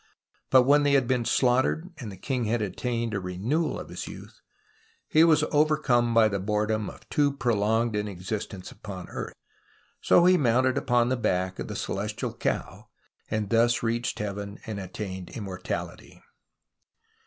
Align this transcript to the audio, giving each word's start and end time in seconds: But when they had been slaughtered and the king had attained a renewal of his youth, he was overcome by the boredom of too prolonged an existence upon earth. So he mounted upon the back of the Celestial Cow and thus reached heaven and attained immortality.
But 0.49 0.63
when 0.63 0.81
they 0.81 0.93
had 0.93 1.07
been 1.07 1.25
slaughtered 1.25 1.91
and 1.99 2.11
the 2.11 2.17
king 2.17 2.45
had 2.45 2.59
attained 2.59 3.13
a 3.13 3.19
renewal 3.19 3.79
of 3.79 3.89
his 3.89 4.07
youth, 4.07 4.41
he 5.07 5.23
was 5.23 5.43
overcome 5.51 6.11
by 6.11 6.27
the 6.27 6.39
boredom 6.39 6.89
of 6.89 7.07
too 7.09 7.31
prolonged 7.33 7.95
an 7.95 8.07
existence 8.07 8.71
upon 8.71 9.09
earth. 9.09 9.35
So 10.01 10.25
he 10.25 10.37
mounted 10.37 10.75
upon 10.75 11.09
the 11.09 11.17
back 11.17 11.59
of 11.59 11.67
the 11.67 11.75
Celestial 11.75 12.33
Cow 12.33 12.89
and 13.29 13.51
thus 13.51 13.83
reached 13.83 14.17
heaven 14.17 14.57
and 14.65 14.79
attained 14.79 15.29
immortality. 15.37 16.23